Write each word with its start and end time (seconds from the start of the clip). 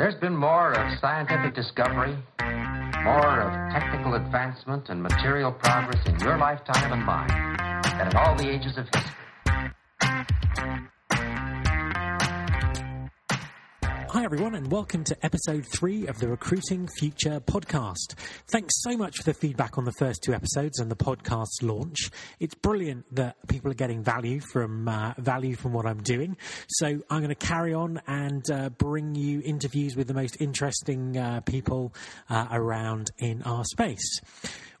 There's 0.00 0.14
been 0.14 0.34
more 0.34 0.72
of 0.72 0.98
scientific 0.98 1.54
discovery, 1.54 2.16
more 3.04 3.40
of 3.42 3.70
technical 3.70 4.14
advancement 4.14 4.88
and 4.88 5.02
material 5.02 5.52
progress 5.52 6.00
in 6.06 6.18
your 6.20 6.38
lifetime 6.38 6.90
and 6.90 7.04
mine 7.04 7.28
than 7.98 8.08
in 8.08 8.16
all 8.16 8.34
the 8.34 8.48
ages 8.48 8.78
of 8.78 8.86
history. 8.86 9.19
Hi, 14.12 14.24
everyone, 14.24 14.56
and 14.56 14.72
welcome 14.72 15.04
to 15.04 15.24
episode 15.24 15.64
three 15.64 16.08
of 16.08 16.18
the 16.18 16.26
Recruiting 16.26 16.88
Future 16.98 17.38
podcast. 17.38 18.14
Thanks 18.48 18.82
so 18.82 18.96
much 18.96 19.18
for 19.18 19.22
the 19.22 19.34
feedback 19.34 19.78
on 19.78 19.84
the 19.84 19.92
first 19.92 20.24
two 20.24 20.34
episodes 20.34 20.80
and 20.80 20.90
the 20.90 20.96
podcast's 20.96 21.62
launch. 21.62 22.10
It's 22.40 22.56
brilliant 22.56 23.04
that 23.14 23.36
people 23.46 23.70
are 23.70 23.74
getting 23.74 24.02
value 24.02 24.40
from 24.40 24.88
uh, 24.88 25.14
value 25.16 25.54
from 25.54 25.72
what 25.72 25.86
I'm 25.86 26.02
doing. 26.02 26.36
So 26.66 26.88
I'm 27.08 27.20
going 27.20 27.28
to 27.28 27.36
carry 27.36 27.72
on 27.72 28.02
and 28.08 28.50
uh, 28.50 28.70
bring 28.70 29.14
you 29.14 29.42
interviews 29.44 29.94
with 29.94 30.08
the 30.08 30.14
most 30.14 30.38
interesting 30.40 31.16
uh, 31.16 31.42
people 31.42 31.94
uh, 32.28 32.48
around 32.50 33.12
in 33.18 33.42
our 33.42 33.64
space. 33.64 34.20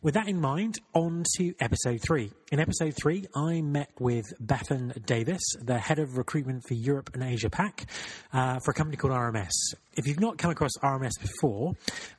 With 0.02 0.14
that 0.14 0.28
in 0.28 0.40
mind, 0.40 0.78
on 0.94 1.24
to 1.36 1.54
episode 1.60 2.00
three. 2.00 2.32
In 2.50 2.58
episode 2.58 2.94
three, 2.94 3.26
I 3.34 3.60
met 3.60 3.90
with 4.00 4.24
Bethan 4.42 5.04
Davies, 5.04 5.42
the 5.60 5.76
head 5.76 5.98
of 5.98 6.16
recruitment 6.16 6.66
for 6.66 6.72
Europe 6.72 7.10
and 7.12 7.22
Asia 7.22 7.50
Pac, 7.50 7.84
uh, 8.32 8.60
for 8.60 8.70
a 8.70 8.74
company 8.74 8.96
called 8.96 9.12
RMS. 9.12 9.52
If 9.96 10.06
you've 10.06 10.18
not 10.18 10.38
come 10.38 10.50
across 10.50 10.70
RMS 10.82 11.20
before, 11.20 11.74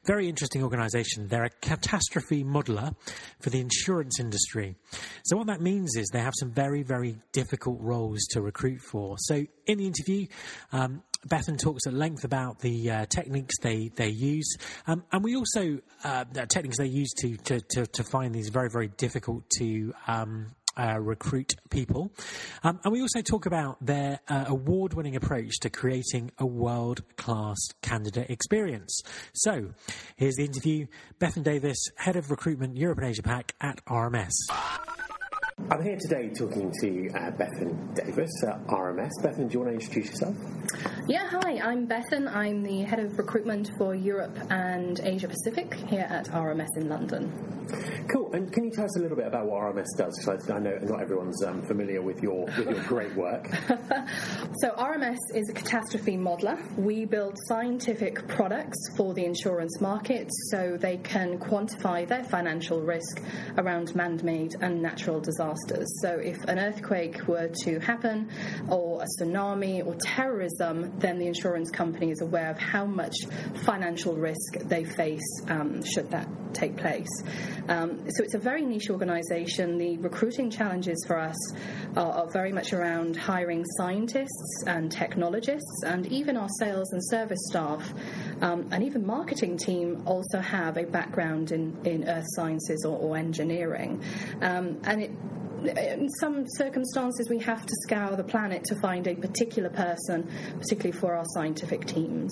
very 0.06 0.30
interesting 0.30 0.62
organization. 0.62 1.28
They're 1.28 1.46
a 1.46 1.50
catastrophe 1.50 2.44
modeler 2.44 2.94
for 3.40 3.50
the 3.50 3.60
insurance 3.60 4.20
industry. 4.20 4.76
So 5.24 5.36
what 5.36 5.48
that 5.48 5.60
means 5.60 5.96
is 5.96 6.10
they 6.10 6.20
have 6.20 6.36
some 6.38 6.52
very, 6.52 6.84
very 6.84 7.18
difficult 7.32 7.80
roles 7.82 8.20
to 8.32 8.42
recruit 8.42 8.82
for. 8.82 9.16
So 9.18 9.44
in 9.66 9.80
the 9.80 9.88
interview, 9.88 10.28
um, 10.72 11.02
Bethan 11.28 11.60
talks 11.60 11.86
at 11.88 11.94
length 11.94 12.24
about 12.24 12.60
the 12.60 12.92
uh, 12.92 13.06
techniques 13.06 13.56
they 13.60 13.90
they 13.96 14.10
use, 14.10 14.58
um, 14.88 15.04
and 15.12 15.24
we 15.24 15.36
also 15.36 15.80
uh, 16.04 16.26
the 16.32 16.46
techniques 16.48 16.78
they 16.78 16.88
use 16.88 17.14
to, 17.22 17.38
to, 17.38 17.62
to 17.62 17.86
to 17.86 18.04
find 18.04 18.34
these 18.34 18.50
very 18.50 18.70
very 18.70 18.88
difficult 18.88 19.50
to 19.58 19.94
um, 20.08 20.48
uh, 20.78 20.98
recruit 21.00 21.56
people. 21.70 22.12
Um, 22.64 22.80
and 22.84 22.94
we 22.94 23.02
also 23.02 23.22
talk 23.22 23.46
about 23.46 23.78
their 23.86 24.20
uh, 24.28 24.46
award 24.48 24.94
winning 24.94 25.16
approach 25.16 25.60
to 25.62 25.70
creating 25.70 26.32
a 26.38 26.46
world 26.46 27.04
class 27.18 27.58
candidate 27.82 28.30
experience. 28.30 29.02
So 29.34 29.72
here's 30.16 30.36
the 30.36 30.46
interview 30.46 30.88
Bethan 31.20 31.44
Davies, 31.44 31.92
Head 31.98 32.16
of 32.16 32.32
Recruitment 32.32 32.78
Europe 32.78 33.00
and 33.00 33.08
Asia 33.08 33.24
Pac 33.24 33.54
at 33.62 33.84
RMS. 33.86 34.32
I'm 35.70 35.84
here 35.84 35.98
today 35.98 36.30
talking 36.30 36.72
to 36.82 37.10
uh, 37.10 37.32
Bethan 37.32 37.94
Davies 37.94 38.44
at 38.44 38.66
RMS. 38.68 39.10
Bethan, 39.22 39.50
do 39.50 39.54
you 39.54 39.60
want 39.60 39.72
to 39.72 39.86
introduce 39.86 40.10
yourself? 40.10 40.36
Yeah, 41.08 41.28
hi, 41.30 41.60
I'm 41.60 41.88
Bethan. 41.88 42.34
I'm 42.34 42.64
the 42.64 42.82
head 42.82 43.00
of 43.00 43.18
recruitment 43.18 43.72
for 43.78 43.96
Europe 43.96 44.38
and 44.50 45.00
Asia 45.02 45.28
Pacific 45.28 45.74
here 45.74 46.08
at 46.10 46.26
RMS 46.28 46.68
in 46.76 46.90
London. 46.90 47.32
Cool. 48.12 48.34
And 48.34 48.52
can 48.52 48.66
you 48.66 48.72
tell 48.72 48.86
us 48.86 48.98
a 48.98 49.02
little 49.02 49.16
bit 49.16 49.28
about 49.28 49.46
what 49.46 49.62
RMS 49.62 49.86
does? 49.98 50.18
Because 50.18 50.50
I, 50.50 50.56
I 50.56 50.60
know 50.60 50.78
not 50.82 51.02
everyone's 51.02 51.42
um, 51.44 51.62
familiar 51.62 52.02
with 52.02 52.22
your 52.22 52.46
with 52.46 52.70
your 52.70 52.84
great 52.84 53.16
work. 53.16 53.48
so 54.60 54.72
RMS 54.72 55.18
is 55.34 55.50
a 55.50 55.54
catastrophe 55.54 56.18
modeler. 56.18 56.60
We 56.78 57.06
build 57.06 57.38
scientific 57.48 58.28
products 58.28 58.78
for 58.98 59.14
the 59.14 59.24
insurance 59.24 59.80
market 59.80 60.30
so 60.50 60.78
they 60.78 60.98
can 60.98 61.40
quantify 61.40 62.08
their 62.08 62.24
financial 62.26 62.82
risk 62.82 63.22
around 63.58 63.96
man-made 63.96 64.56
and 64.60 64.82
natural 64.82 65.22
disasters. 65.22 65.51
So 66.02 66.18
if 66.18 66.44
an 66.46 66.60
earthquake 66.60 67.28
were 67.28 67.50
to 67.64 67.80
happen, 67.80 68.30
or 68.70 69.02
a 69.02 69.06
tsunami, 69.06 69.86
or 69.86 69.96
terrorism, 70.02 70.98
then 71.00 71.20
the 71.20 71.28
insurance 71.28 71.70
company 71.70 72.12
is 72.12 72.22
aware 72.22 72.50
of 72.50 72.58
how 72.58 72.86
much 72.86 73.16
financial 73.66 74.16
risk 74.16 74.60
they 74.66 74.84
face 74.84 75.42
um, 75.48 75.84
should 75.84 76.10
that 76.12 76.28
take 76.54 76.78
place. 76.78 77.08
Um, 77.70 78.00
so 78.10 78.24
it's 78.24 78.34
a 78.34 78.40
very 78.40 78.66
niche 78.66 78.90
organisation. 78.90 79.78
The 79.78 79.98
recruiting 79.98 80.50
challenges 80.50 81.04
for 81.08 81.18
us 81.18 81.36
are, 81.96 82.12
are, 82.12 82.32
very 82.32 82.52
much 82.52 82.74
around 82.74 83.16
hiring 83.16 83.64
scientists 83.78 84.64
and 84.68 84.92
technologists, 84.92 85.84
and 85.86 86.08
even 86.08 86.38
our 86.38 86.50
sales 86.60 86.92
and 86.92 87.02
service 87.10 87.40
staff 87.50 87.94
um, 88.42 88.68
and 88.72 88.84
even 88.84 89.06
marketing 89.06 89.58
team 89.58 90.04
also 90.06 90.40
have 90.40 90.78
a 90.78 90.84
background 90.84 91.52
in, 91.52 91.78
in 91.86 92.08
earth 92.08 92.26
sciences 92.36 92.86
or, 92.86 92.98
or 92.98 93.18
engineering. 93.18 94.02
Um, 94.42 94.80
and 94.84 95.04
it 95.04 95.12
in 95.66 96.10
some 96.20 96.46
circumstances, 96.48 97.30
we 97.30 97.40
have 97.40 97.66
to 97.66 97.74
scour 97.84 98.16
the 98.16 98.24
planet 98.24 98.64
to 98.66 98.76
find 98.76 99.08
a 99.08 99.16
particular 99.16 99.70
person, 99.70 100.30
particularly 100.60 100.98
for 100.98 101.16
our 101.16 101.26
scientific 101.34 101.86
teams. 101.86 102.32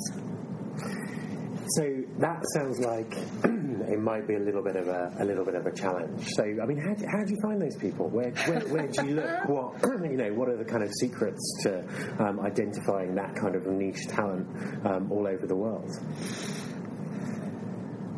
So 1.75 2.03
that 2.17 2.43
sounds 2.55 2.79
like 2.79 3.13
it 3.91 3.99
might 3.99 4.27
be 4.27 4.35
a 4.35 4.39
little 4.39 4.63
bit 4.63 4.75
of 4.75 4.87
a, 4.87 5.13
a 5.19 5.25
little 5.25 5.45
bit 5.45 5.53
of 5.53 5.67
a 5.67 5.71
challenge. 5.71 6.27
So, 6.29 6.43
I 6.43 6.65
mean, 6.65 6.79
how, 6.79 6.95
how 7.11 7.23
do 7.23 7.31
you 7.31 7.37
find 7.43 7.61
those 7.61 7.75
people? 7.75 8.09
Where, 8.09 8.31
where, 8.31 8.61
where 8.61 8.87
do 8.87 9.05
you 9.05 9.15
look? 9.15 9.29
What 9.49 9.81
you 9.83 10.17
know? 10.17 10.33
What 10.33 10.49
are 10.49 10.57
the 10.57 10.65
kind 10.65 10.83
of 10.83 10.89
secrets 10.99 11.59
to 11.63 11.85
um, 12.23 12.39
identifying 12.39 13.15
that 13.15 13.35
kind 13.35 13.55
of 13.55 13.67
niche 13.67 14.07
talent 14.07 14.47
um, 14.85 15.11
all 15.11 15.27
over 15.27 15.45
the 15.45 15.55
world? 15.55 15.89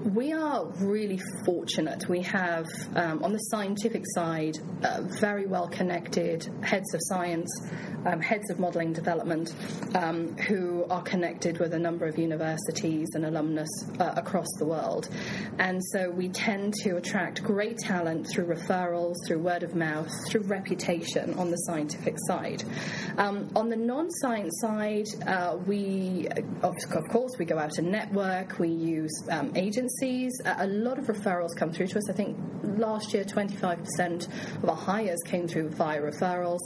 We 0.05 0.33
are 0.33 0.65
really 0.79 1.19
fortunate. 1.45 2.09
We 2.09 2.23
have, 2.23 2.65
um, 2.95 3.23
on 3.23 3.33
the 3.33 3.37
scientific 3.37 4.03
side, 4.15 4.57
uh, 4.83 5.01
very 5.19 5.45
well 5.45 5.67
connected 5.67 6.49
heads 6.63 6.91
of 6.95 7.01
science, 7.03 7.47
um, 8.07 8.19
heads 8.19 8.49
of 8.49 8.59
modelling 8.59 8.93
development, 8.93 9.53
um, 9.93 10.35
who 10.37 10.85
are 10.89 11.03
connected 11.03 11.59
with 11.59 11.75
a 11.75 11.79
number 11.79 12.07
of 12.07 12.17
universities 12.17 13.09
and 13.13 13.25
alumnus 13.25 13.69
uh, 13.99 14.13
across 14.15 14.47
the 14.57 14.65
world. 14.65 15.07
And 15.59 15.79
so 15.93 16.09
we 16.09 16.29
tend 16.29 16.73
to 16.81 16.97
attract 16.97 17.43
great 17.43 17.77
talent 17.77 18.27
through 18.33 18.47
referrals, 18.47 19.17
through 19.27 19.39
word 19.39 19.61
of 19.61 19.75
mouth, 19.75 20.09
through 20.29 20.41
reputation 20.41 21.35
on 21.35 21.51
the 21.51 21.57
scientific 21.57 22.15
side. 22.25 22.63
Um, 23.19 23.51
on 23.55 23.69
the 23.69 23.77
non 23.77 24.09
science 24.09 24.57
side, 24.61 25.05
uh, 25.27 25.57
we, 25.67 26.27
of, 26.63 26.75
course, 27.11 27.33
we 27.37 27.45
go 27.45 27.59
out 27.59 27.77
and 27.77 27.91
network, 27.91 28.57
we 28.57 28.69
use 28.69 29.11
um, 29.29 29.51
agencies 29.55 29.90
agencies. 29.91 30.33
A 30.45 30.67
lot 30.67 30.97
of 30.97 31.05
referrals 31.05 31.55
come 31.55 31.71
through 31.71 31.87
to 31.87 31.97
us. 31.97 32.09
I 32.09 32.13
think 32.13 32.37
last 32.77 33.13
year 33.13 33.23
25% 33.23 34.27
of 34.63 34.69
our 34.69 34.75
hires 34.75 35.19
came 35.25 35.47
through 35.47 35.69
via 35.69 36.01
referrals. 36.01 36.59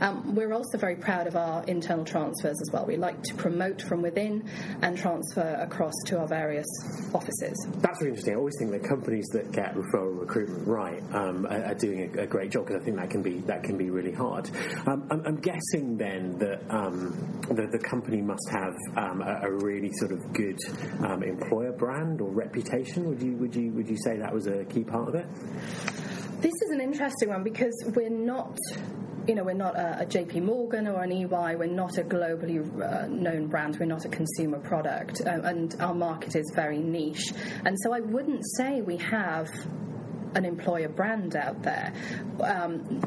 Um, 0.00 0.34
we're 0.34 0.52
also 0.52 0.78
very 0.78 0.96
proud 0.96 1.26
of 1.26 1.36
our 1.36 1.64
internal 1.64 2.04
transfers 2.04 2.60
as 2.60 2.70
well. 2.72 2.84
We 2.86 2.96
like 2.96 3.22
to 3.22 3.34
promote 3.34 3.82
from 3.82 4.02
within 4.02 4.48
and 4.82 4.96
transfer 4.96 5.56
across 5.60 5.94
to 6.06 6.18
our 6.18 6.26
various 6.26 6.66
offices. 7.14 7.56
That's 7.78 8.00
really 8.00 8.10
interesting. 8.10 8.34
I 8.34 8.38
always 8.38 8.54
think 8.58 8.72
that 8.72 8.84
companies 8.84 9.26
that 9.32 9.52
get 9.52 9.74
referral 9.74 10.18
recruitment 10.20 10.66
right 10.66 11.02
um, 11.12 11.46
are, 11.46 11.64
are, 11.64 11.74
doing 11.74 12.10
a, 12.16 12.22
a, 12.22 12.26
great 12.26 12.50
job 12.50 12.66
because 12.66 12.82
I 12.82 12.84
think 12.84 12.96
that 12.98 13.10
can 13.10 13.22
be 13.22 13.40
that 13.40 13.62
can 13.62 13.76
be 13.76 13.90
really 13.90 14.12
hard. 14.12 14.50
Um, 14.86 15.08
I'm, 15.10 15.26
I'm, 15.26 15.40
guessing 15.42 15.96
then 15.96 16.38
that 16.38 16.62
um, 16.70 17.40
the, 17.48 17.66
the, 17.66 17.78
company 17.78 18.22
must 18.22 18.48
have 18.50 18.74
um, 18.96 19.22
a, 19.22 19.40
a, 19.42 19.52
really 19.64 19.90
sort 19.94 20.12
of 20.12 20.32
good 20.32 20.58
um, 21.04 21.22
employer 21.22 21.72
brand 21.72 22.20
or 22.20 22.30
reputation 22.30 22.71
reputation? 22.72 23.08
Would 23.08 23.22
you 23.22 23.32
would 23.36 23.54
you 23.54 23.72
would 23.72 23.88
you 23.88 23.96
say 23.96 24.18
that 24.18 24.32
was 24.32 24.46
a 24.46 24.64
key 24.64 24.84
part 24.84 25.08
of 25.08 25.14
it? 25.14 25.26
This 26.40 26.52
is 26.52 26.70
an 26.70 26.80
interesting 26.80 27.28
one 27.28 27.42
because 27.42 27.74
we're 27.94 28.10
not 28.10 28.56
you 29.28 29.36
know, 29.36 29.44
we're 29.44 29.52
not 29.52 29.76
a, 29.76 30.00
a, 30.00 30.04
JP 30.04 30.42
Morgan 30.42 30.88
or 30.88 31.04
an 31.04 31.12
EY. 31.12 31.54
We're 31.54 31.66
not 31.66 31.96
a 31.96 32.02
globally 32.02 32.58
uh, 32.82 33.06
known 33.06 33.46
brand. 33.46 33.78
We're 33.78 33.86
not 33.86 34.04
a 34.04 34.08
consumer 34.08 34.58
product, 34.58 35.20
uh, 35.24 35.42
and 35.44 35.72
our 35.78 35.94
market 35.94 36.34
is 36.34 36.50
very 36.56 36.78
niche. 36.78 37.32
And 37.64 37.78
so, 37.84 37.92
I 37.92 38.00
wouldn't 38.00 38.42
say 38.56 38.80
we 38.80 38.96
have 38.96 39.48
an 40.34 40.44
employer 40.44 40.88
brand 40.88 41.36
out 41.36 41.62
there. 41.62 41.92
Um, 42.42 43.00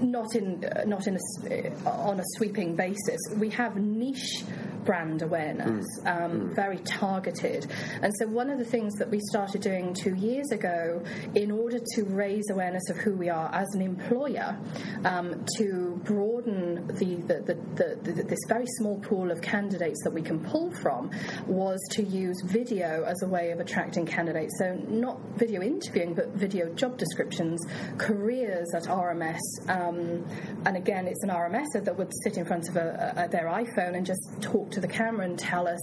not 0.00 0.34
in 0.36 0.64
not 0.86 1.06
in 1.06 1.18
a, 1.18 1.84
on 1.84 2.18
a 2.18 2.24
sweeping 2.36 2.74
basis. 2.74 3.20
We 3.36 3.50
have 3.50 3.76
niche 3.76 4.44
brand 4.84 5.22
awareness, 5.22 5.86
mm. 6.00 6.06
Um, 6.06 6.32
mm. 6.32 6.54
very 6.54 6.78
targeted. 6.78 7.70
And 8.02 8.12
so, 8.18 8.26
one 8.26 8.50
of 8.50 8.58
the 8.58 8.64
things 8.64 8.94
that 8.94 9.10
we 9.10 9.20
started 9.30 9.60
doing 9.60 9.94
two 9.94 10.14
years 10.14 10.50
ago, 10.50 11.02
in 11.34 11.50
order 11.50 11.78
to 11.94 12.04
raise 12.04 12.50
awareness 12.50 12.88
of 12.90 12.96
who 12.96 13.16
we 13.16 13.28
are 13.28 13.52
as 13.54 13.68
an 13.74 13.82
employer, 13.82 14.58
um, 15.04 15.44
to 15.56 16.00
broaden 16.04 16.86
the, 16.88 17.16
the, 17.16 17.54
the, 17.74 17.98
the, 18.02 18.22
this 18.22 18.38
very 18.48 18.66
small 18.78 18.98
pool 19.00 19.30
of 19.30 19.40
candidates 19.40 20.02
that 20.04 20.12
we 20.12 20.22
can 20.22 20.38
pull 20.40 20.70
from, 20.70 21.10
was 21.46 21.80
to 21.92 22.02
use 22.02 22.40
video 22.46 23.04
as 23.04 23.22
a 23.22 23.28
way 23.28 23.50
of 23.50 23.60
attracting 23.60 24.06
candidates. 24.06 24.54
So, 24.58 24.74
not 24.88 25.20
video 25.36 25.62
interviewing, 25.62 26.14
but 26.14 26.28
video 26.30 26.72
job 26.74 26.96
descriptions, 26.98 27.60
careers 27.96 28.68
at 28.74 28.84
RMS. 28.84 29.38
Um, 29.68 30.24
and 30.66 30.76
again, 30.76 31.06
it's 31.06 31.22
an 31.22 31.30
RMSer 31.30 31.84
that 31.84 31.96
would 31.96 32.12
sit 32.24 32.36
in 32.36 32.44
front 32.44 32.68
of 32.68 32.76
a, 32.76 33.14
a, 33.16 33.28
their 33.28 33.46
iPhone 33.46 33.96
and 33.96 34.04
just 34.04 34.20
talk 34.40 34.67
to 34.72 34.80
the 34.80 34.88
camera 34.88 35.24
and 35.24 35.38
tell 35.38 35.66
us 35.66 35.80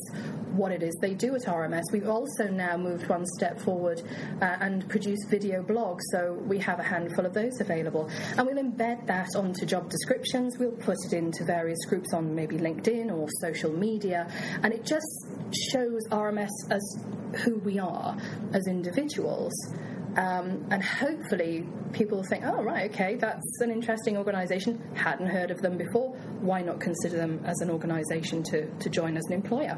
what 0.51 0.71
it 0.71 0.81
is 0.81 0.95
they 1.01 1.13
do 1.13 1.35
at 1.35 1.43
RMS. 1.43 1.83
We've 1.91 2.07
also 2.07 2.47
now 2.47 2.77
moved 2.77 3.07
one 3.09 3.25
step 3.37 3.59
forward 3.59 4.01
uh, 4.41 4.57
and 4.61 4.87
produce 4.89 5.19
video 5.29 5.61
blogs, 5.61 6.01
so 6.11 6.33
we 6.47 6.57
have 6.59 6.79
a 6.79 6.83
handful 6.83 7.25
of 7.25 7.33
those 7.33 7.59
available. 7.59 8.09
And 8.37 8.47
we'll 8.47 8.63
embed 8.63 9.05
that 9.07 9.35
onto 9.35 9.65
job 9.65 9.89
descriptions, 9.89 10.57
we'll 10.57 10.71
put 10.71 10.97
it 11.05 11.13
into 11.13 11.43
various 11.43 11.83
groups 11.85 12.13
on 12.13 12.33
maybe 12.33 12.57
LinkedIn 12.57 13.11
or 13.11 13.27
social 13.41 13.71
media, 13.71 14.29
and 14.63 14.73
it 14.73 14.85
just 14.85 15.27
shows 15.71 16.01
RMS 16.09 16.49
as 16.69 17.05
who 17.43 17.55
we 17.59 17.79
are 17.79 18.17
as 18.53 18.67
individuals. 18.67 19.53
Um, 20.17 20.65
and 20.71 20.83
hopefully 20.83 21.67
people 21.91 22.23
think, 22.23 22.43
oh, 22.45 22.63
right, 22.63 22.89
okay, 22.91 23.15
that's 23.15 23.61
an 23.61 23.71
interesting 23.71 24.17
organisation. 24.17 24.81
Hadn't 24.95 25.27
heard 25.27 25.51
of 25.51 25.61
them 25.61 25.77
before. 25.77 26.15
Why 26.41 26.61
not 26.61 26.79
consider 26.79 27.17
them 27.17 27.41
as 27.45 27.59
an 27.61 27.69
organisation 27.69 28.43
to, 28.43 28.67
to 28.67 28.89
join 28.89 29.17
as 29.17 29.23
an 29.27 29.33
employer? 29.33 29.77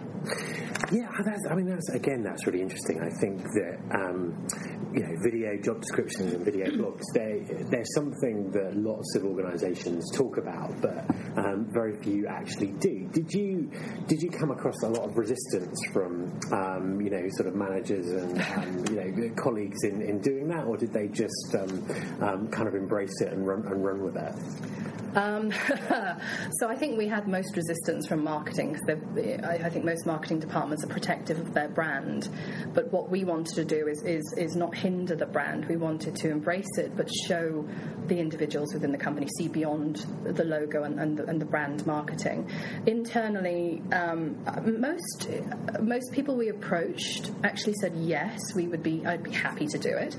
Yeah, 0.92 1.10
I 1.50 1.56
mean, 1.56 1.68
that's 1.68 1.90
again, 1.90 2.24
that's 2.24 2.46
really 2.46 2.62
interesting. 2.62 3.02
I 3.02 3.10
think 3.20 3.42
that 3.42 3.78
um, 3.94 4.48
you 4.94 5.02
know, 5.02 5.16
video 5.22 5.58
job 5.62 5.82
descriptions 5.82 6.34
and 6.34 6.46
video 6.46 6.66
blogs, 6.68 7.02
they 7.14 7.44
they're 7.70 7.84
something 7.94 8.52
that 8.52 8.76
lots 8.76 9.16
of 9.16 9.26
organisations 9.26 10.10
talk 10.16 10.38
about, 10.38 10.82
but 10.82 11.06
um, 11.38 11.68
very 11.72 11.98
few 12.02 12.28
actually 12.28 12.72
do. 12.80 13.08
Did 13.12 13.34
you 13.34 13.70
did 14.08 14.22
you 14.22 14.30
come 14.30 14.52
across 14.52 14.82
a 14.84 14.88
lot 14.88 15.10
of 15.10 15.18
resistance 15.18 15.78
from 15.92 16.40
um, 16.54 17.02
you 17.02 17.10
know 17.10 17.28
sort 17.32 17.50
of 17.50 17.56
managers 17.56 18.08
and 18.08 18.42
um, 18.42 18.86
you 18.90 18.96
know 18.96 19.36
colleagues 19.36 19.84
in, 19.84 20.02
in 20.02 20.22
doing 20.28 20.48
that, 20.50 20.66
or 20.66 20.76
did 20.76 20.92
they 20.92 21.08
just 21.08 21.56
um, 21.58 21.86
um, 22.22 22.48
kind 22.50 22.68
of 22.68 22.76
embrace 22.76 23.22
it 23.22 23.32
and 23.32 23.48
run 23.48 23.66
and 23.68 23.84
run 23.84 24.04
with 24.04 24.18
it? 24.18 24.34
Um, 25.18 25.52
so 26.60 26.70
I 26.70 26.76
think 26.76 26.96
we 26.96 27.08
had 27.08 27.28
most 27.28 27.56
resistance 27.56 28.08
from 28.08 28.24
marketing 28.24 28.74
because 28.74 29.44
I, 29.44 29.70
think 29.70 29.84
most 29.84 30.06
marketing 30.06 30.40
departments 30.40 30.84
are 30.84 30.88
protective 30.88 31.40
of 31.40 31.54
their 31.56 31.70
brand. 31.70 32.30
But 32.74 32.92
what 32.94 33.10
we 33.10 33.24
wanted 33.24 33.56
to 33.56 33.66
do 33.66 33.88
is, 33.88 34.04
is, 34.04 34.34
is 34.38 34.56
not 34.56 34.76
hinder 34.76 35.16
the 35.16 35.26
brand. 35.26 35.66
We 35.66 35.76
wanted 35.76 36.16
to 36.18 36.30
embrace 36.30 36.78
it, 36.78 36.96
but 36.96 37.10
show 37.28 37.68
the 38.06 38.20
individuals 38.20 38.74
within 38.74 38.92
the 38.92 38.98
company, 38.98 39.28
see 39.38 39.48
beyond 39.48 40.06
the 40.24 40.44
logo 40.44 40.84
and, 40.84 41.00
and, 41.00 41.18
the, 41.18 41.26
and 41.26 41.42
the 41.42 41.46
brand 41.46 41.86
marketing. 41.88 42.50
Internally, 42.86 43.82
um, 43.92 44.38
most 44.80 45.28
most 45.82 46.12
people 46.12 46.36
we 46.36 46.50
approached 46.50 47.32
actually 47.44 47.74
said 47.82 47.94
yes, 47.96 48.40
we 48.56 48.68
would 48.68 48.84
be. 48.84 49.06
I'd 49.06 49.24
be 49.24 49.32
happy 49.32 49.68
to 49.68 49.78
do 49.78 49.90
it. 49.90 50.16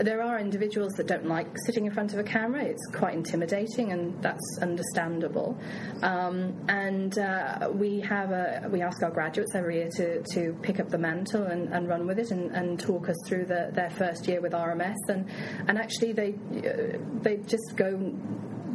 There 0.00 0.22
are 0.22 0.38
individuals 0.38 0.92
that 0.94 1.06
don't 1.06 1.26
like 1.26 1.46
sitting 1.66 1.86
in 1.86 1.92
front 1.92 2.12
of 2.12 2.18
a 2.18 2.24
camera. 2.24 2.64
It's 2.64 2.86
quite 2.92 3.14
intimidating, 3.14 3.92
and 3.92 4.20
that's 4.22 4.39
understandable. 4.60 5.58
Um, 6.02 6.54
and 6.68 7.18
uh, 7.18 7.70
we 7.72 8.00
have 8.00 8.30
a 8.30 8.68
we 8.70 8.82
ask 8.82 9.02
our 9.02 9.10
graduates 9.10 9.54
every 9.54 9.76
year 9.76 9.90
to, 9.96 10.22
to 10.34 10.58
pick 10.62 10.80
up 10.80 10.88
the 10.88 10.98
mantle 10.98 11.44
and, 11.44 11.72
and 11.72 11.88
run 11.88 12.06
with 12.06 12.18
it 12.18 12.30
and, 12.30 12.50
and 12.52 12.78
talk 12.78 13.08
us 13.08 13.16
through 13.26 13.46
the, 13.46 13.70
their 13.72 13.90
first 13.90 14.26
year 14.28 14.40
with 14.40 14.52
RMS. 14.52 14.96
And 15.08 15.28
and 15.68 15.78
actually 15.78 16.12
they 16.12 16.34
uh, 16.56 16.98
they 17.22 17.38
just 17.38 17.76
go 17.76 17.96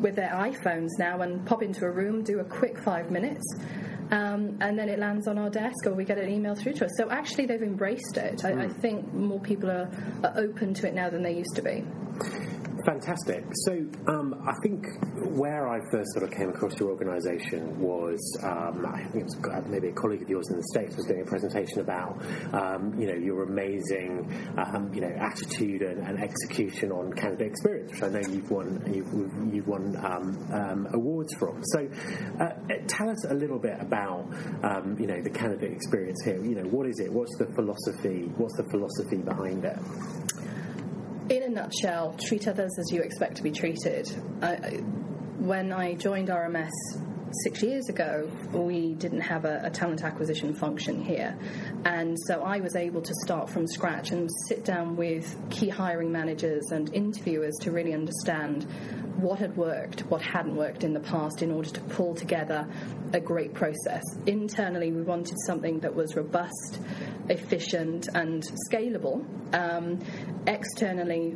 with 0.01 0.15
their 0.15 0.31
iPhones 0.31 0.89
now 0.99 1.21
and 1.21 1.45
pop 1.45 1.63
into 1.63 1.85
a 1.85 1.91
room, 1.91 2.23
do 2.23 2.39
a 2.39 2.43
quick 2.43 2.77
five 2.79 3.11
minutes. 3.11 3.43
Um, 4.11 4.57
and 4.61 4.77
then 4.77 4.87
it 4.87 4.99
lands 4.99 5.27
on 5.27 5.39
our 5.39 5.49
desk 5.49 5.87
or 5.87 5.93
we 5.93 6.05
get 6.05 6.19
an 6.19 6.29
email 6.29 6.53
through 6.53 6.73
to 6.73 6.85
us. 6.85 6.91
So 6.97 7.09
actually, 7.09 7.47
they've 7.47 7.61
embraced 7.61 8.17
it. 8.17 8.45
I, 8.45 8.51
mm. 8.51 8.61
I 8.61 8.81
think 8.81 9.11
more 9.13 9.39
people 9.39 9.71
are, 9.71 9.89
are 10.23 10.33
open 10.37 10.73
to 10.75 10.87
it 10.87 10.93
now 10.93 11.09
than 11.09 11.23
they 11.23 11.35
used 11.35 11.55
to 11.55 11.63
be. 11.63 11.83
Fantastic. 12.85 13.43
So 13.65 13.71
um, 14.07 14.35
I 14.47 14.53
think 14.61 14.85
where 15.35 15.67
I 15.67 15.79
first 15.89 16.13
sort 16.13 16.23
of 16.23 16.37
came 16.37 16.49
across 16.49 16.79
your 16.79 16.89
organisation 16.89 17.79
was 17.79 18.21
um, 18.43 18.85
I 18.85 19.01
think 19.05 19.25
it 19.25 19.41
was 19.41 19.65
maybe 19.67 19.87
a 19.87 19.93
colleague 19.93 20.21
of 20.21 20.29
yours 20.29 20.51
in 20.51 20.57
the 20.57 20.63
states 20.71 20.95
was 20.95 21.07
doing 21.07 21.21
a 21.21 21.25
presentation 21.25 21.79
about 21.79 22.21
um, 22.53 22.93
you 22.99 23.07
know 23.07 23.15
your 23.15 23.43
amazing 23.43 24.31
um, 24.57 24.93
you 24.93 25.01
know 25.01 25.11
attitude 25.17 25.81
and, 25.81 26.05
and, 26.05 26.21
execution 26.21 26.91
on 26.91 27.11
candidate 27.13 27.47
experience, 27.47 27.91
which 27.91 28.03
I 28.03 28.09
know 28.09 28.19
you've 28.19 28.51
won 28.51 28.83
you've, 28.93 29.53
you've 29.53 29.67
won 29.67 29.97
um, 30.05 30.53
um, 30.53 30.87
awards 30.93 31.33
from. 31.39 31.63
So 31.63 31.89
uh, 32.39 32.49
tell 32.87 33.09
us 33.09 33.25
a 33.25 33.33
little 33.33 33.59
bit 33.59 33.81
about 33.81 34.27
you 34.99 35.07
know 35.07 35.21
the 35.23 35.31
candidate 35.31 35.71
experience 35.71 36.21
here. 36.23 36.37
You 36.37 36.53
know 36.53 36.69
what 36.69 36.85
is 36.85 36.99
it? 36.99 37.11
What's 37.11 37.35
the 37.37 37.47
philosophy? 37.55 38.29
What's 38.37 38.57
the 38.57 38.69
philosophy 38.69 39.17
behind 39.17 39.65
it? 39.65 40.54
In 41.29 41.43
a 41.43 41.49
nutshell, 41.49 42.15
treat 42.27 42.47
others 42.47 42.77
as 42.79 42.91
you 42.91 43.01
expect 43.01 43.37
to 43.37 43.43
be 43.43 43.51
treated. 43.51 44.07
I, 44.41 44.55
when 45.39 45.71
I 45.71 45.95
joined 45.95 46.29
RMS 46.29 46.71
six 47.43 47.61
years 47.63 47.89
ago, 47.89 48.29
we 48.53 48.93
didn't 48.95 49.21
have 49.21 49.45
a, 49.45 49.61
a, 49.63 49.69
talent 49.69 50.03
acquisition 50.03 50.53
function 50.53 51.03
here. 51.03 51.37
And 51.85 52.17
so 52.27 52.41
I 52.41 52.59
was 52.59 52.75
able 52.75 53.01
to 53.01 53.13
start 53.23 53.49
from 53.49 53.67
scratch 53.67 54.11
and 54.11 54.29
sit 54.47 54.63
down 54.63 54.95
with 54.95 55.35
key 55.49 55.69
hiring 55.69 56.11
managers 56.11 56.71
and 56.71 56.93
interviewers 56.93 57.55
to 57.61 57.71
really 57.71 57.93
understand 57.93 58.63
what 59.17 59.39
had 59.39 59.55
worked, 59.55 60.01
what 60.01 60.21
hadn't 60.21 60.55
worked 60.55 60.83
in 60.83 60.93
the 60.93 60.99
past 60.99 61.41
in 61.41 61.51
order 61.51 61.69
to 61.69 61.81
pull 61.81 62.15
together 62.15 62.67
a 63.13 63.19
great 63.19 63.53
process. 63.53 64.03
Internally, 64.25 64.91
we 64.91 65.01
wanted 65.01 65.37
something 65.45 65.79
that 65.79 65.93
was 65.93 66.15
robust, 66.15 66.79
efficient, 67.29 68.07
and 68.13 68.43
scalable. 68.69 69.25
Um, 69.53 69.99
externally, 70.47 71.35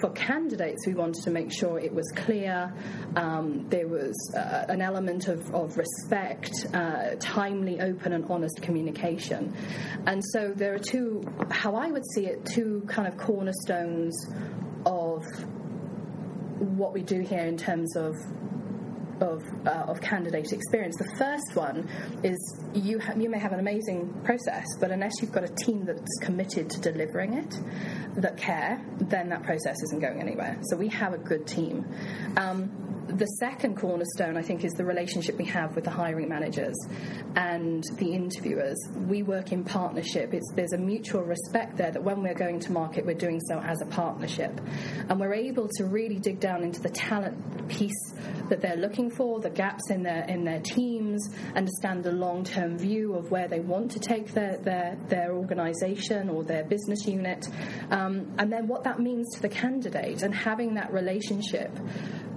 for 0.00 0.10
candidates, 0.10 0.86
we 0.86 0.94
wanted 0.94 1.22
to 1.24 1.30
make 1.30 1.52
sure 1.52 1.78
it 1.78 1.92
was 1.92 2.10
clear, 2.16 2.72
um, 3.16 3.66
there 3.68 3.88
was 3.88 4.14
uh, 4.36 4.66
an 4.68 4.80
element 4.80 5.28
of, 5.28 5.54
of 5.54 5.76
respect, 5.76 6.50
uh, 6.74 7.14
timely, 7.20 7.80
open, 7.80 8.12
and 8.12 8.24
honest 8.30 8.60
communication. 8.62 9.54
And 10.06 10.22
so 10.32 10.52
there 10.54 10.74
are 10.74 10.78
two, 10.78 11.22
how 11.50 11.74
I 11.74 11.90
would 11.90 12.04
see 12.14 12.26
it, 12.26 12.44
two 12.44 12.82
kind 12.88 13.08
of 13.08 13.16
cornerstones 13.16 14.14
of 14.86 15.24
what 16.58 16.92
we 16.92 17.02
do 17.02 17.20
here 17.20 17.44
in 17.44 17.56
terms 17.56 17.96
of 17.96 18.14
of, 19.20 19.42
uh, 19.66 19.86
of 19.88 20.00
candidate 20.00 20.52
experience. 20.52 20.96
The 20.96 21.16
first 21.16 21.54
one 21.54 21.88
is 22.22 22.38
you 22.74 22.98
ha- 22.98 23.14
you 23.16 23.28
may 23.28 23.38
have 23.38 23.52
an 23.52 23.60
amazing 23.60 24.12
process, 24.24 24.66
but 24.80 24.90
unless 24.90 25.20
you've 25.20 25.32
got 25.32 25.44
a 25.44 25.54
team 25.64 25.84
that's 25.84 26.18
committed 26.22 26.70
to 26.70 26.80
delivering 26.80 27.34
it, 27.34 27.54
that 28.16 28.36
care, 28.36 28.84
then 28.98 29.28
that 29.30 29.42
process 29.42 29.76
isn't 29.84 30.00
going 30.00 30.20
anywhere. 30.20 30.58
So 30.70 30.76
we 30.76 30.88
have 30.88 31.14
a 31.14 31.18
good 31.18 31.46
team. 31.46 31.84
Um, 32.36 32.87
the 33.08 33.26
second 33.38 33.76
cornerstone, 33.76 34.36
I 34.36 34.42
think, 34.42 34.64
is 34.64 34.72
the 34.72 34.84
relationship 34.84 35.36
we 35.38 35.46
have 35.46 35.74
with 35.74 35.84
the 35.84 35.90
hiring 35.90 36.28
managers 36.28 36.76
and 37.36 37.82
the 37.96 38.12
interviewers. 38.12 38.76
We 38.96 39.22
work 39.22 39.52
in 39.52 39.64
partnership. 39.64 40.34
It's, 40.34 40.50
there's 40.54 40.72
a 40.72 40.78
mutual 40.78 41.22
respect 41.22 41.76
there 41.76 41.90
that 41.90 42.02
when 42.02 42.22
we're 42.22 42.34
going 42.34 42.60
to 42.60 42.72
market, 42.72 43.06
we're 43.06 43.14
doing 43.14 43.40
so 43.40 43.60
as 43.60 43.80
a 43.80 43.86
partnership. 43.86 44.60
And 45.08 45.18
we're 45.18 45.34
able 45.34 45.68
to 45.76 45.84
really 45.86 46.18
dig 46.18 46.38
down 46.40 46.62
into 46.62 46.80
the 46.80 46.90
talent 46.90 47.68
piece 47.68 48.12
that 48.48 48.60
they're 48.60 48.76
looking 48.76 49.10
for, 49.10 49.40
the 49.40 49.50
gaps 49.50 49.90
in 49.90 50.02
their, 50.02 50.24
in 50.24 50.44
their 50.44 50.60
teams, 50.60 51.30
understand 51.54 52.02
the 52.02 52.12
long 52.12 52.44
term 52.44 52.78
view 52.78 53.14
of 53.14 53.30
where 53.30 53.48
they 53.48 53.60
want 53.60 53.90
to 53.92 54.00
take 54.00 54.32
their, 54.32 54.58
their, 54.58 54.98
their 55.08 55.32
organisation 55.34 56.28
or 56.28 56.44
their 56.44 56.64
business 56.64 57.06
unit, 57.06 57.46
um, 57.90 58.34
and 58.38 58.52
then 58.52 58.66
what 58.66 58.84
that 58.84 59.00
means 59.00 59.34
to 59.34 59.42
the 59.42 59.48
candidate, 59.48 60.22
and 60.22 60.34
having 60.34 60.74
that 60.74 60.92
relationship 60.92 61.70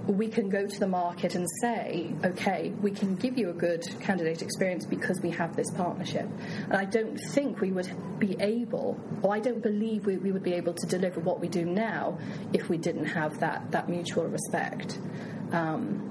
we 0.06 0.28
can 0.28 0.48
go 0.48 0.66
to 0.66 0.80
the 0.80 0.86
market 0.86 1.34
and 1.34 1.46
say, 1.60 2.12
okay, 2.24 2.72
we 2.80 2.90
can 2.90 3.14
give 3.14 3.38
you 3.38 3.50
a 3.50 3.52
good 3.52 3.84
candidate 4.00 4.42
experience 4.42 4.84
because 4.84 5.20
we 5.20 5.30
have 5.30 5.54
this 5.54 5.70
partnership. 5.72 6.28
And 6.64 6.74
I 6.74 6.84
don't 6.84 7.16
think 7.16 7.60
we 7.60 7.70
would 7.70 7.90
be 8.18 8.36
able, 8.40 8.98
or 9.22 9.34
I 9.34 9.38
don't 9.38 9.62
believe 9.62 10.06
we, 10.06 10.16
we 10.16 10.32
would 10.32 10.42
be 10.42 10.54
able 10.54 10.74
to 10.74 10.86
deliver 10.86 11.20
what 11.20 11.40
we 11.40 11.48
do 11.48 11.64
now 11.64 12.18
if 12.52 12.68
we 12.68 12.78
didn't 12.78 13.06
have 13.06 13.38
that, 13.40 13.70
that 13.70 13.88
mutual 13.88 14.26
respect. 14.26 14.98
Um, 15.52 16.08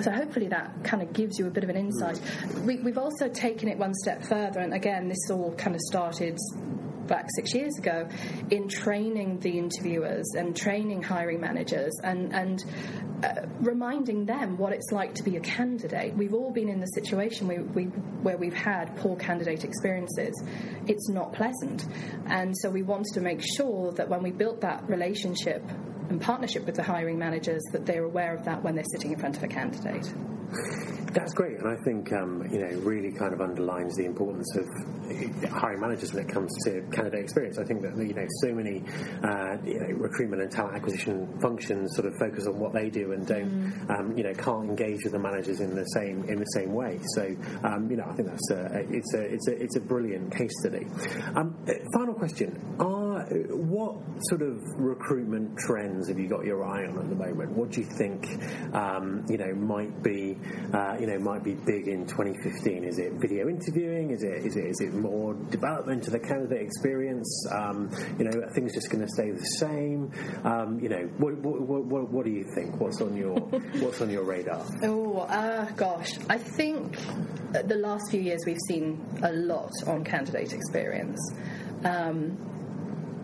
so 0.00 0.10
hopefully 0.10 0.48
that 0.48 0.82
kind 0.82 1.02
of 1.02 1.12
gives 1.12 1.38
you 1.38 1.46
a 1.46 1.50
bit 1.50 1.64
of 1.64 1.70
an 1.70 1.76
insight. 1.76 2.20
We, 2.64 2.78
have 2.78 2.98
also 2.98 3.28
taken 3.28 3.68
it 3.68 3.78
one 3.78 3.94
step 3.94 4.24
further, 4.24 4.60
and 4.60 4.74
again, 4.74 5.08
this 5.08 5.30
all 5.30 5.54
kind 5.54 5.74
of 5.76 5.80
started 5.82 6.38
back 7.06 7.26
six 7.34 7.54
years 7.54 7.76
ago 7.78 8.08
in 8.50 8.68
training 8.68 9.38
the 9.40 9.58
interviewers 9.58 10.26
and 10.36 10.56
training 10.56 11.02
hiring 11.02 11.40
managers 11.40 11.92
and, 12.02 12.32
and 12.34 12.64
uh, 13.22 13.46
reminding 13.60 14.26
them 14.26 14.56
what 14.56 14.72
it's 14.72 14.90
like 14.92 15.14
to 15.14 15.22
be 15.22 15.36
a 15.36 15.40
candidate. 15.40 16.14
We've 16.16 16.34
all 16.34 16.50
been 16.52 16.68
in 16.68 16.80
the 16.80 16.86
situation 16.88 17.48
we, 17.48 17.58
we, 17.58 17.84
where 18.22 18.36
we've 18.36 18.54
had 18.54 18.96
poor 18.96 19.16
candidate 19.16 19.64
experiences. 19.64 20.34
It's 20.86 21.08
not 21.08 21.32
pleasant. 21.32 21.86
And 22.26 22.54
so 22.56 22.70
we 22.70 22.82
wanted 22.82 23.14
to 23.14 23.20
make 23.20 23.40
sure 23.56 23.92
that 23.92 24.08
when 24.08 24.22
we 24.22 24.30
built 24.30 24.60
that 24.62 24.88
relationship 24.88 25.62
and 26.08 26.20
partnership 26.20 26.66
with 26.66 26.74
the 26.74 26.82
hiring 26.82 27.18
managers, 27.18 27.62
that 27.72 27.86
they're 27.86 28.04
aware 28.04 28.34
of 28.34 28.44
that 28.44 28.62
when 28.62 28.74
they're 28.74 28.84
sitting 28.92 29.12
in 29.12 29.18
front 29.18 29.36
of 29.36 29.42
a 29.42 29.48
candidate. 29.48 30.12
That's 31.12 31.32
great, 31.32 31.58
and 31.58 31.68
I 31.68 31.76
think 31.84 32.12
um, 32.12 32.44
you 32.50 32.58
know 32.58 32.76
really 32.80 33.12
kind 33.12 33.32
of 33.32 33.40
underlines 33.40 33.94
the 33.96 34.04
importance 34.04 34.56
of 34.56 34.66
hiring 35.48 35.80
managers 35.80 36.12
when 36.12 36.24
it 36.24 36.28
comes 36.28 36.52
to 36.64 36.82
candidate 36.90 37.20
experience. 37.20 37.56
I 37.56 37.64
think 37.64 37.82
that 37.82 37.96
you 37.96 38.14
know 38.14 38.26
so 38.42 38.52
many 38.52 38.82
uh, 39.22 39.56
you 39.64 39.78
know, 39.78 39.94
recruitment 39.94 40.42
and 40.42 40.50
talent 40.50 40.74
acquisition 40.74 41.38
functions 41.40 41.94
sort 41.94 42.08
of 42.08 42.14
focus 42.18 42.48
on 42.48 42.58
what 42.58 42.72
they 42.72 42.90
do 42.90 43.12
and 43.12 43.24
don't 43.24 43.48
mm. 43.48 43.90
um, 43.90 44.18
you 44.18 44.24
know 44.24 44.34
can't 44.34 44.68
engage 44.68 45.04
with 45.04 45.12
the 45.12 45.18
managers 45.20 45.60
in 45.60 45.76
the 45.76 45.84
same 45.84 46.24
in 46.24 46.36
the 46.40 46.50
same 46.52 46.72
way. 46.72 46.98
So 47.14 47.22
um, 47.62 47.88
you 47.88 47.96
know 47.96 48.06
I 48.10 48.14
think 48.14 48.28
that's 48.28 48.50
a, 48.50 48.84
it's 48.90 49.14
a 49.14 49.20
it's 49.20 49.48
a 49.48 49.62
it's 49.62 49.76
a 49.76 49.80
brilliant 49.80 50.34
case 50.34 50.52
study. 50.60 50.86
Um, 51.36 51.54
final 51.94 52.14
question: 52.14 52.58
Are 52.80 53.03
what 53.50 53.96
sort 54.28 54.42
of 54.42 54.62
recruitment 54.76 55.56
trends 55.58 56.08
have 56.08 56.18
you 56.18 56.28
got 56.28 56.44
your 56.44 56.64
eye 56.64 56.86
on 56.86 56.98
at 56.98 57.08
the 57.08 57.16
moment? 57.16 57.52
What 57.52 57.70
do 57.70 57.80
you 57.80 57.86
think 57.86 58.26
um, 58.74 59.24
you 59.28 59.38
know 59.38 59.54
might 59.54 60.02
be 60.02 60.36
uh, 60.72 60.96
you 61.00 61.06
know 61.06 61.18
might 61.18 61.42
be 61.42 61.54
big 61.54 61.88
in 61.88 62.06
2015? 62.06 62.84
Is 62.84 62.98
it 62.98 63.12
video 63.20 63.48
interviewing? 63.48 64.10
Is 64.10 64.22
it 64.22 64.44
is 64.44 64.56
it 64.56 64.66
is 64.66 64.80
it 64.80 64.94
more 64.94 65.34
development 65.34 66.06
of 66.06 66.12
the 66.12 66.18
candidate 66.18 66.62
experience? 66.62 67.46
Um, 67.52 67.90
you 68.18 68.24
know, 68.24 68.40
are 68.40 68.52
things 68.54 68.74
just 68.74 68.90
going 68.90 69.04
to 69.04 69.08
stay 69.08 69.30
the 69.30 69.44
same? 69.58 70.10
Um, 70.44 70.78
you 70.80 70.88
know, 70.88 71.08
what, 71.18 71.36
what, 71.38 71.84
what, 71.84 72.10
what, 72.10 72.24
do 72.24 72.30
you 72.30 72.44
think? 72.54 72.80
What's 72.80 73.00
on 73.00 73.16
your 73.16 73.36
what's 73.80 74.00
on 74.00 74.10
your 74.10 74.24
radar? 74.24 74.64
Oh, 74.82 75.18
uh, 75.18 75.64
gosh, 75.72 76.18
I 76.28 76.38
think 76.38 76.96
the 77.52 77.76
last 77.76 78.10
few 78.10 78.20
years 78.20 78.40
we've 78.46 78.58
seen 78.68 79.04
a 79.22 79.32
lot 79.32 79.70
on 79.86 80.04
candidate 80.04 80.52
experience. 80.52 81.20
Um, 81.84 82.53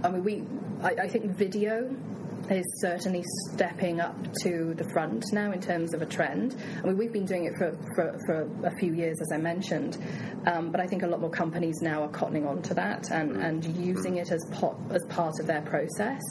I 0.02 0.09
mean, 0.09 0.25
we 0.25 0.42
I, 0.83 1.04
I 1.04 1.09
think 1.09 1.25
video 1.26 1.95
is 2.50 2.66
certainly 2.80 3.25
stepping 3.50 4.00
up 4.00 4.16
to 4.42 4.75
the 4.75 4.85
front 4.92 5.25
now 5.33 5.52
in 5.52 5.61
terms 5.61 5.95
of 5.95 6.02
a 6.02 6.07
trend. 6.07 6.57
I 6.83 6.87
mean, 6.87 6.97
we've 6.97 7.12
been 7.12 7.26
doing 7.26 7.45
it 7.45 7.54
for, 7.57 7.76
for, 7.95 8.19
for 8.26 8.66
a 8.66 8.76
few 8.78 8.95
years, 8.95 9.21
as 9.21 9.33
I 9.33 9.37
mentioned, 9.37 9.99
um, 10.47 10.71
but 10.71 10.80
I 10.80 10.87
think 10.87 11.02
a 11.02 11.07
lot 11.07 11.21
more 11.21 11.30
companies 11.30 11.80
now 11.80 12.02
are 12.02 12.09
cottoning 12.09 12.49
on 12.49 12.62
to 12.62 12.75
that 12.75 13.11
and, 13.11 13.37
mm. 13.37 13.45
and 13.45 13.64
using 13.76 14.16
it 14.16 14.30
as, 14.30 14.45
pot, 14.52 14.76
as 14.90 15.04
part 15.09 15.35
of 15.40 15.47
their 15.47 15.62
process. 15.62 16.23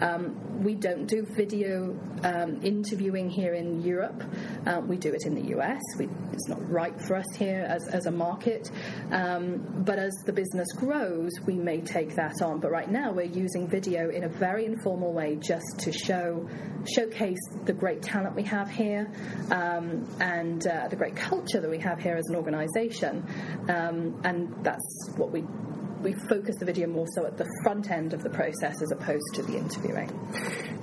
Um, 0.00 0.62
we 0.62 0.74
don't 0.74 1.06
do 1.06 1.24
video 1.24 1.98
um, 2.22 2.60
interviewing 2.62 3.28
here 3.28 3.54
in 3.54 3.82
Europe. 3.82 4.22
Um, 4.66 4.88
we 4.88 4.96
do 4.96 5.12
it 5.12 5.26
in 5.26 5.34
the 5.34 5.56
US. 5.58 5.80
We, 5.98 6.08
it's 6.32 6.48
not 6.48 6.70
right 6.70 6.98
for 7.00 7.16
us 7.16 7.26
here 7.36 7.66
as, 7.68 7.88
as 7.88 8.06
a 8.06 8.10
market. 8.10 8.70
Um, 9.10 9.82
but 9.84 9.98
as 9.98 10.12
the 10.24 10.32
business 10.32 10.68
grows, 10.76 11.32
we 11.46 11.54
may 11.54 11.80
take 11.80 12.14
that 12.16 12.42
on. 12.42 12.60
But 12.60 12.70
right 12.70 12.90
now, 12.90 13.12
we're 13.12 13.24
using 13.24 13.68
video 13.68 14.10
in 14.10 14.24
a 14.24 14.28
very 14.28 14.64
informal 14.64 15.12
way 15.12 15.36
just 15.36 15.65
to 15.78 15.92
show 15.92 16.48
showcase 16.86 17.38
the 17.64 17.72
great 17.72 18.02
talent 18.02 18.36
we 18.36 18.42
have 18.44 18.70
here 18.70 19.10
um, 19.50 20.06
and 20.20 20.66
uh, 20.66 20.88
the 20.88 20.96
great 20.96 21.16
culture 21.16 21.60
that 21.60 21.70
we 21.70 21.78
have 21.78 22.00
here 22.00 22.16
as 22.16 22.24
an 22.28 22.36
organisation. 22.36 23.24
Um, 23.68 24.20
and 24.24 24.54
that's 24.62 25.10
what 25.16 25.32
we 25.32 25.44
we 26.02 26.12
focus 26.28 26.56
the 26.58 26.64
video 26.64 26.86
more 26.86 27.06
so 27.14 27.26
at 27.26 27.36
the 27.36 27.46
front 27.62 27.90
end 27.90 28.12
of 28.12 28.22
the 28.22 28.30
process 28.30 28.80
as 28.82 28.92
opposed 28.92 29.34
to 29.34 29.42
the 29.42 29.56
interviewing. 29.56 30.08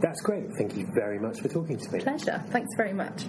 That's 0.02 0.22
great. 0.22 0.46
Thank 0.58 0.76
you 0.76 0.88
very 0.94 1.20
much 1.20 1.40
for 1.40 1.48
talking 1.48 1.78
to 1.78 1.92
me. 1.92 2.00
Pleasure. 2.02 2.44
Thanks 2.50 2.70
very 2.76 2.94
much. 2.94 3.26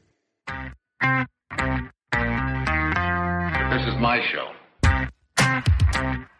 This 3.70 3.86
is 3.86 3.94
my 4.00 4.18
show. 4.32 4.57
Thank 5.98 6.20
you. 6.20 6.37